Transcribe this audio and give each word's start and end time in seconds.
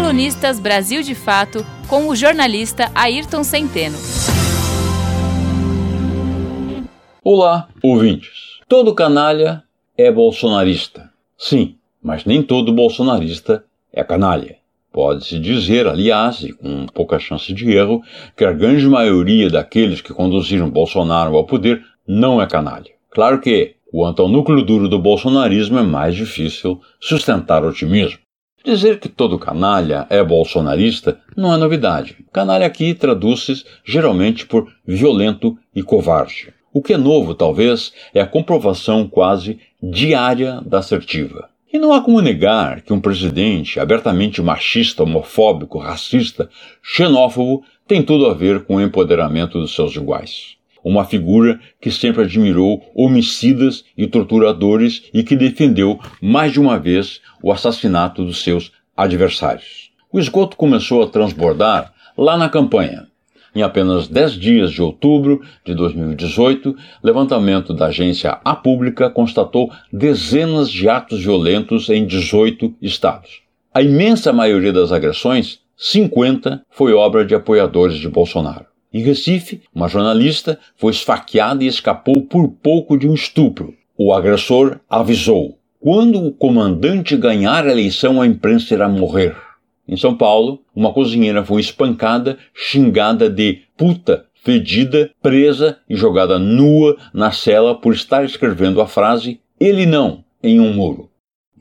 Colunistas 0.00 0.58
Brasil 0.58 1.02
de 1.02 1.14
Fato 1.14 1.64
com 1.86 2.08
o 2.08 2.16
jornalista 2.16 2.90
Ayrton 2.94 3.44
Centeno. 3.44 3.98
Olá, 7.22 7.68
ouvintes. 7.82 8.60
Todo 8.66 8.94
canalha 8.94 9.62
é 9.98 10.10
bolsonarista. 10.10 11.10
Sim, 11.36 11.76
mas 12.02 12.24
nem 12.24 12.42
todo 12.42 12.72
bolsonarista 12.72 13.62
é 13.92 14.02
canalha. 14.02 14.56
Pode-se 14.90 15.38
dizer, 15.38 15.86
aliás, 15.86 16.42
e 16.42 16.54
com 16.54 16.86
pouca 16.86 17.18
chance 17.18 17.52
de 17.52 17.70
erro, 17.70 18.02
que 18.34 18.44
a 18.46 18.52
grande 18.52 18.88
maioria 18.88 19.50
daqueles 19.50 20.00
que 20.00 20.14
conduziram 20.14 20.70
Bolsonaro 20.70 21.36
ao 21.36 21.44
poder 21.44 21.84
não 22.08 22.40
é 22.40 22.46
canalha. 22.46 22.90
Claro 23.10 23.38
que, 23.38 23.74
quanto 23.92 24.22
ao 24.22 24.28
núcleo 24.28 24.64
duro 24.64 24.88
do 24.88 24.98
bolsonarismo, 24.98 25.78
é 25.78 25.82
mais 25.82 26.16
difícil 26.16 26.80
sustentar 26.98 27.62
otimismo. 27.62 28.18
Dizer 28.62 29.00
que 29.00 29.08
todo 29.08 29.38
canalha 29.38 30.06
é 30.10 30.22
bolsonarista 30.22 31.18
não 31.34 31.54
é 31.54 31.56
novidade. 31.56 32.18
Canalha 32.30 32.66
aqui 32.66 32.92
traduz-se 32.92 33.64
geralmente 33.84 34.44
por 34.46 34.70
violento 34.86 35.56
e 35.74 35.82
covarde. 35.82 36.52
O 36.70 36.82
que 36.82 36.92
é 36.92 36.98
novo, 36.98 37.34
talvez, 37.34 37.92
é 38.14 38.20
a 38.20 38.26
comprovação 38.26 39.08
quase 39.08 39.58
diária 39.82 40.60
da 40.60 40.78
assertiva. 40.78 41.48
E 41.72 41.78
não 41.78 41.92
há 41.92 42.02
como 42.02 42.20
negar 42.20 42.82
que 42.82 42.92
um 42.92 43.00
presidente 43.00 43.80
abertamente 43.80 44.42
machista, 44.42 45.04
homofóbico, 45.04 45.78
racista, 45.78 46.50
xenófobo 46.82 47.64
tem 47.88 48.02
tudo 48.02 48.26
a 48.26 48.34
ver 48.34 48.64
com 48.64 48.76
o 48.76 48.80
empoderamento 48.80 49.58
dos 49.58 49.74
seus 49.74 49.96
iguais. 49.96 50.59
Uma 50.82 51.04
figura 51.04 51.60
que 51.80 51.90
sempre 51.90 52.22
admirou 52.22 52.82
homicidas 52.94 53.84
e 53.96 54.06
torturadores 54.06 55.02
e 55.12 55.22
que 55.22 55.36
defendeu 55.36 55.98
mais 56.20 56.52
de 56.52 56.60
uma 56.60 56.78
vez 56.78 57.20
o 57.42 57.52
assassinato 57.52 58.24
dos 58.24 58.42
seus 58.42 58.72
adversários. 58.96 59.90
O 60.12 60.18
esgoto 60.18 60.56
começou 60.56 61.02
a 61.02 61.06
transbordar 61.06 61.92
lá 62.16 62.36
na 62.36 62.48
campanha, 62.48 63.06
em 63.54 63.62
apenas 63.62 64.08
10 64.08 64.32
dias 64.32 64.72
de 64.72 64.82
outubro 64.82 65.40
de 65.64 65.74
2018, 65.74 66.74
levantamento 67.02 67.74
da 67.74 67.86
agência 67.86 68.38
A 68.44 68.54
Pública 68.54 69.10
constatou 69.10 69.70
dezenas 69.92 70.70
de 70.70 70.88
atos 70.88 71.20
violentos 71.20 71.88
em 71.88 72.06
18 72.06 72.74
estados. 72.80 73.42
A 73.72 73.82
imensa 73.82 74.32
maioria 74.32 74.72
das 74.72 74.92
agressões, 74.92 75.60
50, 75.76 76.64
foi 76.70 76.92
obra 76.92 77.24
de 77.24 77.34
apoiadores 77.34 77.96
de 77.96 78.08
Bolsonaro. 78.08 78.69
Em 78.92 79.02
Recife, 79.02 79.62
uma 79.74 79.88
jornalista 79.88 80.58
foi 80.76 80.92
esfaqueada 80.92 81.62
e 81.62 81.68
escapou 81.68 82.22
por 82.22 82.48
pouco 82.48 82.98
de 82.98 83.08
um 83.08 83.14
estupro. 83.14 83.74
O 83.96 84.12
agressor 84.12 84.80
avisou: 84.88 85.58
quando 85.78 86.24
o 86.24 86.32
comandante 86.32 87.16
ganhar 87.16 87.66
a 87.66 87.70
eleição, 87.70 88.20
a 88.20 88.26
imprensa 88.26 88.74
irá 88.74 88.88
morrer. 88.88 89.36
Em 89.86 89.96
São 89.96 90.16
Paulo, 90.16 90.62
uma 90.74 90.92
cozinheira 90.92 91.44
foi 91.44 91.60
espancada, 91.60 92.38
xingada 92.54 93.28
de 93.28 93.62
puta, 93.76 94.26
fedida, 94.34 95.10
presa 95.22 95.78
e 95.88 95.94
jogada 95.94 96.38
nua 96.38 96.96
na 97.12 97.30
cela 97.30 97.74
por 97.74 97.92
estar 97.92 98.24
escrevendo 98.24 98.80
a 98.80 98.86
frase 98.86 99.40
ele 99.58 99.84
não 99.84 100.24
em 100.42 100.58
um 100.58 100.72
muro. 100.72 101.10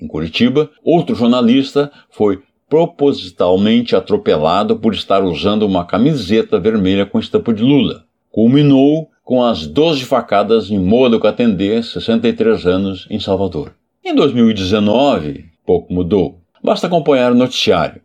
Em 0.02 0.08
Curitiba, 0.08 0.72
outro 0.84 1.14
jornalista 1.16 1.92
foi 2.10 2.42
propositalmente 2.70 3.96
atropelado 3.96 4.78
por 4.78 4.94
estar 4.94 5.24
usando 5.24 5.64
uma 5.64 5.86
camiseta 5.86 6.60
vermelha 6.60 7.06
com 7.06 7.20
estampa 7.20 7.54
de 7.54 7.64
Lula. 7.64 8.06
Culminou 8.32 9.10
com 9.24 9.44
as 9.44 9.66
12 9.66 10.06
facadas 10.06 10.70
em 10.70 10.80
Moa 10.80 11.10
do 11.10 11.20
Catendê, 11.20 11.82
63 11.82 12.66
anos, 12.66 13.08
em 13.10 13.20
Salvador. 13.20 13.74
Em 14.06 14.16
2019, 14.16 15.46
pouco 15.66 15.94
mudou. 15.94 16.40
Basta 16.64 16.88
acompanhar 16.88 17.32
o 17.32 17.36
noticiário. 17.36 18.02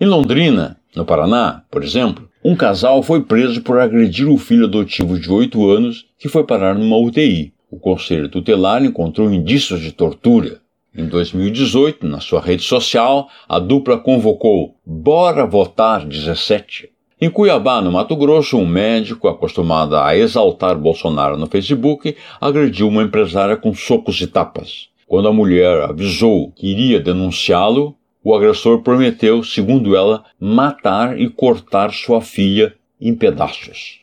Em 0.00 0.06
Londrina, 0.06 0.76
no 0.94 1.04
Paraná, 1.04 1.64
por 1.70 1.82
exemplo, 1.82 2.28
um 2.44 2.54
casal 2.54 3.02
foi 3.02 3.22
preso 3.22 3.62
por 3.62 3.78
agredir 3.78 4.28
o 4.28 4.38
filho 4.38 4.66
adotivo 4.66 5.18
de 5.18 5.30
8 5.30 5.68
anos 5.68 6.06
que 6.18 6.28
foi 6.28 6.44
parar 6.44 6.74
numa 6.76 6.96
UTI. 6.96 7.52
O 7.70 7.78
conselho 7.78 8.28
tutelar 8.28 8.84
encontrou 8.84 9.32
indícios 9.32 9.80
de 9.80 9.92
tortura. 9.92 10.60
Em 10.94 11.06
2018, 11.06 12.06
na 12.06 12.18
sua 12.18 12.40
rede 12.40 12.62
social, 12.62 13.28
a 13.48 13.58
dupla 13.58 13.98
convocou 13.98 14.74
Bora 14.84 15.46
Votar 15.46 16.06
17. 16.06 16.90
Em 17.20 17.28
Cuiabá, 17.28 17.80
no 17.80 17.92
Mato 17.92 18.16
Grosso, 18.16 18.56
um 18.56 18.66
médico, 18.66 19.28
acostumado 19.28 19.96
a 19.96 20.16
exaltar 20.16 20.78
Bolsonaro 20.78 21.36
no 21.36 21.46
Facebook, 21.46 22.16
agrediu 22.40 22.88
uma 22.88 23.02
empresária 23.02 23.56
com 23.56 23.74
socos 23.74 24.20
e 24.20 24.26
tapas. 24.26 24.88
Quando 25.06 25.28
a 25.28 25.32
mulher 25.32 25.82
avisou 25.82 26.52
que 26.52 26.68
iria 26.68 27.00
denunciá-lo, 27.00 27.96
o 28.22 28.34
agressor 28.34 28.82
prometeu, 28.82 29.42
segundo 29.42 29.96
ela, 29.96 30.24
matar 30.40 31.20
e 31.20 31.28
cortar 31.28 31.92
sua 31.92 32.20
filha 32.20 32.74
em 33.00 33.14
pedaços. 33.14 34.00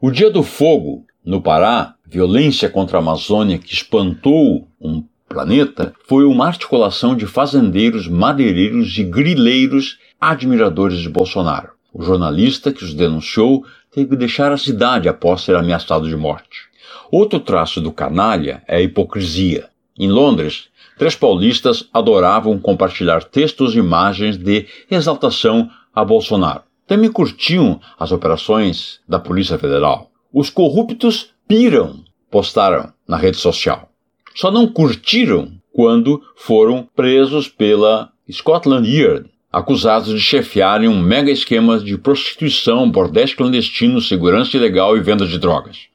O 0.00 0.10
Dia 0.10 0.30
do 0.30 0.42
Fogo, 0.42 1.04
no 1.24 1.40
Pará, 1.40 1.94
violência 2.06 2.68
contra 2.68 2.98
a 2.98 3.00
Amazônia 3.00 3.58
que 3.58 3.72
espantou 3.72 4.68
um 4.80 5.02
planeta, 5.32 5.94
foi 6.06 6.24
uma 6.24 6.46
articulação 6.46 7.16
de 7.16 7.26
fazendeiros, 7.26 8.06
madeireiros 8.06 8.96
e 8.98 9.02
grileiros 9.02 9.98
admiradores 10.20 10.98
de 10.98 11.08
Bolsonaro. 11.08 11.70
O 11.92 12.02
jornalista 12.02 12.72
que 12.72 12.84
os 12.84 12.92
denunciou 12.92 13.64
teve 13.90 14.10
que 14.10 14.16
deixar 14.16 14.52
a 14.52 14.58
cidade 14.58 15.08
após 15.08 15.40
ser 15.40 15.56
ameaçado 15.56 16.06
de 16.08 16.16
morte. 16.16 16.70
Outro 17.10 17.40
traço 17.40 17.80
do 17.80 17.90
canalha 17.92 18.62
é 18.68 18.76
a 18.76 18.82
hipocrisia. 18.82 19.68
Em 19.98 20.10
Londres, 20.10 20.68
três 20.98 21.14
paulistas 21.14 21.88
adoravam 21.92 22.58
compartilhar 22.58 23.24
textos 23.24 23.74
e 23.74 23.78
imagens 23.78 24.36
de 24.36 24.66
exaltação 24.90 25.70
a 25.94 26.04
Bolsonaro. 26.04 26.62
Também 26.86 27.10
curtiam 27.10 27.80
as 27.98 28.12
operações 28.12 29.00
da 29.08 29.18
Polícia 29.18 29.58
Federal. 29.58 30.10
Os 30.32 30.50
corruptos 30.50 31.30
piram, 31.46 32.00
postaram 32.30 32.92
na 33.06 33.16
rede 33.16 33.36
social. 33.36 33.91
Só 34.34 34.50
não 34.50 34.66
curtiram 34.66 35.52
quando 35.72 36.22
foram 36.36 36.88
presos 36.94 37.48
pela 37.48 38.10
Scotland 38.30 38.88
Yard, 38.88 39.30
acusados 39.50 40.12
de 40.12 40.20
chefiarem 40.20 40.88
um 40.88 41.00
mega 41.00 41.30
esquema 41.30 41.78
de 41.78 41.98
prostituição, 41.98 42.90
bordéis 42.90 43.34
clandestinos, 43.34 44.08
segurança 44.08 44.56
ilegal 44.56 44.96
e 44.96 45.00
venda 45.00 45.26
de 45.26 45.38
drogas. 45.38 45.88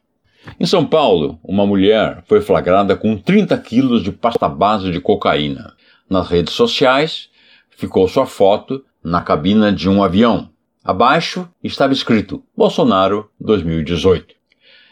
Em 0.59 0.65
São 0.65 0.85
Paulo, 0.85 1.39
uma 1.43 1.65
mulher 1.65 2.23
foi 2.27 2.41
flagrada 2.41 2.95
com 2.95 3.17
30 3.17 3.57
quilos 3.57 4.03
de 4.03 4.11
pasta 4.11 4.47
base 4.47 4.91
de 4.91 4.99
cocaína. 4.99 5.73
Nas 6.09 6.29
redes 6.29 6.53
sociais, 6.53 7.29
ficou 7.69 8.07
sua 8.07 8.25
foto 8.25 8.83
na 9.03 9.21
cabina 9.21 9.71
de 9.71 9.89
um 9.89 10.03
avião. 10.03 10.49
Abaixo 10.83 11.47
estava 11.63 11.91
escrito 11.91 12.43
Bolsonaro 12.55 13.29
2018. 13.39 14.36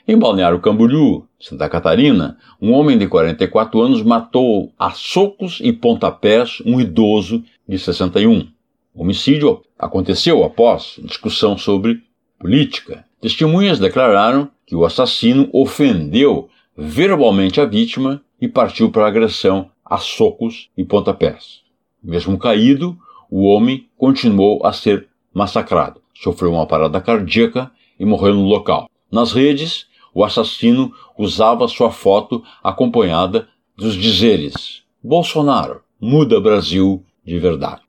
Em 0.07 0.15
Balneário 0.19 0.59
Camboriú, 0.59 1.25
Santa 1.39 1.67
Catarina, 1.67 2.37
um 2.61 2.73
homem 2.73 2.95
de 2.95 3.07
44 3.07 3.81
anos 3.81 4.03
matou 4.03 4.71
a 4.77 4.91
socos 4.91 5.59
e 5.63 5.73
pontapés 5.73 6.61
um 6.63 6.79
idoso 6.79 7.43
de 7.67 7.79
61. 7.79 8.47
O 8.93 9.01
homicídio 9.01 9.63
aconteceu 9.79 10.43
após 10.43 10.99
discussão 11.03 11.57
sobre 11.57 12.03
política. 12.37 13.03
Testemunhas 13.19 13.79
declararam 13.79 14.47
que 14.67 14.75
o 14.75 14.85
assassino 14.85 15.49
ofendeu 15.51 16.49
verbalmente 16.77 17.59
a 17.59 17.65
vítima 17.65 18.21
e 18.39 18.47
partiu 18.47 18.91
para 18.91 19.05
a 19.05 19.07
agressão 19.07 19.71
a 19.83 19.97
socos 19.97 20.69
e 20.77 20.83
pontapés. 20.83 21.61
Mesmo 22.03 22.37
caído, 22.37 22.95
o 23.27 23.41
homem 23.45 23.87
continuou 23.97 24.63
a 24.63 24.71
ser 24.71 25.07
massacrado. 25.33 25.99
Sofreu 26.13 26.53
uma 26.53 26.67
parada 26.67 27.01
cardíaca 27.01 27.71
e 27.99 28.05
morreu 28.05 28.35
no 28.35 28.45
local. 28.45 28.87
Nas 29.11 29.31
redes, 29.31 29.87
o 30.15 30.23
assassino 30.23 30.93
usava 31.17 31.67
sua 31.67 31.91
foto 31.91 32.41
acompanhada 32.63 33.49
dos 33.77 33.93
dizeres: 33.93 34.83
Bolsonaro 35.03 35.81
muda 35.99 36.39
Brasil 36.39 37.03
de 37.25 37.37
verdade. 37.37 37.81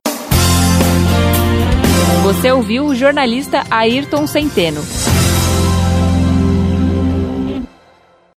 Você 2.24 2.50
ouviu 2.50 2.86
o 2.86 2.94
jornalista 2.94 3.62
Ayrton 3.70 4.26
Centeno. 4.26 4.80